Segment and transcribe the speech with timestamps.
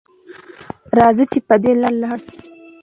[0.97, 2.37] راځئ چې په دې لاره لاړ شو.